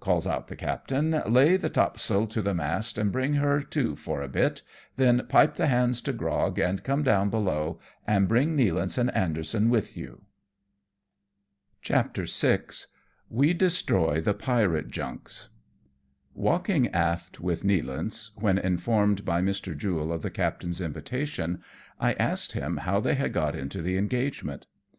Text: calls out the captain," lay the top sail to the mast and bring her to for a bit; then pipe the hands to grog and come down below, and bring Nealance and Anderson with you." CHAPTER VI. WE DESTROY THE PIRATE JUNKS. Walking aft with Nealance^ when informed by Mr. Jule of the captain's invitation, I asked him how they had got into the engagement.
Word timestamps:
calls 0.00 0.26
out 0.26 0.48
the 0.48 0.54
captain," 0.54 1.12
lay 1.32 1.56
the 1.56 1.70
top 1.70 1.98
sail 1.98 2.26
to 2.26 2.42
the 2.42 2.52
mast 2.52 2.98
and 2.98 3.10
bring 3.10 3.32
her 3.36 3.62
to 3.62 3.96
for 3.96 4.20
a 4.20 4.28
bit; 4.28 4.60
then 4.96 5.24
pipe 5.28 5.54
the 5.54 5.66
hands 5.66 6.02
to 6.02 6.12
grog 6.12 6.58
and 6.58 6.84
come 6.84 7.02
down 7.02 7.30
below, 7.30 7.80
and 8.06 8.28
bring 8.28 8.54
Nealance 8.54 8.98
and 8.98 9.10
Anderson 9.16 9.70
with 9.70 9.96
you." 9.96 10.20
CHAPTER 11.80 12.26
VI. 12.26 12.60
WE 13.30 13.54
DESTROY 13.54 14.20
THE 14.20 14.34
PIRATE 14.34 14.90
JUNKS. 14.90 15.48
Walking 16.34 16.88
aft 16.88 17.40
with 17.40 17.62
Nealance^ 17.62 18.32
when 18.36 18.58
informed 18.58 19.24
by 19.24 19.40
Mr. 19.40 19.74
Jule 19.74 20.12
of 20.12 20.20
the 20.20 20.30
captain's 20.30 20.82
invitation, 20.82 21.62
I 21.98 22.12
asked 22.12 22.52
him 22.52 22.76
how 22.76 23.00
they 23.00 23.14
had 23.14 23.32
got 23.32 23.54
into 23.56 23.80
the 23.80 23.96
engagement. 23.96 24.66